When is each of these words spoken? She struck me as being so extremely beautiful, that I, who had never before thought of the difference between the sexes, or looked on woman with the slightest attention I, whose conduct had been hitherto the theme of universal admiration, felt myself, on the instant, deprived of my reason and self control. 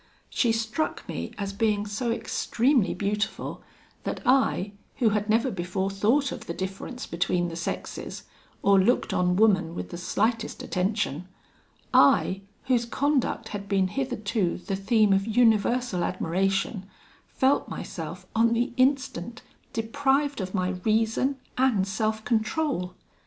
She 0.31 0.51
struck 0.51 1.07
me 1.07 1.31
as 1.37 1.53
being 1.53 1.85
so 1.85 2.09
extremely 2.11 2.95
beautiful, 2.95 3.61
that 4.03 4.19
I, 4.25 4.71
who 4.95 5.09
had 5.09 5.29
never 5.29 5.51
before 5.51 5.91
thought 5.91 6.31
of 6.31 6.47
the 6.47 6.55
difference 6.55 7.05
between 7.05 7.49
the 7.49 7.55
sexes, 7.55 8.23
or 8.63 8.79
looked 8.79 9.13
on 9.13 9.35
woman 9.35 9.75
with 9.75 9.91
the 9.91 9.99
slightest 9.99 10.63
attention 10.63 11.27
I, 11.93 12.41
whose 12.63 12.85
conduct 12.85 13.49
had 13.49 13.69
been 13.69 13.89
hitherto 13.89 14.57
the 14.57 14.75
theme 14.75 15.13
of 15.13 15.27
universal 15.27 16.03
admiration, 16.03 16.87
felt 17.27 17.69
myself, 17.69 18.25
on 18.35 18.53
the 18.53 18.73
instant, 18.77 19.43
deprived 19.71 20.41
of 20.41 20.55
my 20.55 20.69
reason 20.83 21.37
and 21.59 21.87
self 21.87 22.25
control. 22.25 22.95